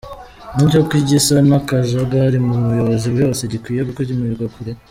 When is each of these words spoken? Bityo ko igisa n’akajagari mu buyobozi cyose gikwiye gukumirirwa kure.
Bityo 0.55 0.79
ko 0.87 0.93
igisa 1.01 1.35
n’akajagari 1.49 2.37
mu 2.45 2.55
buyobozi 2.65 3.07
cyose 3.17 3.41
gikwiye 3.51 3.81
gukumirirwa 3.87 4.47
kure. 4.55 4.71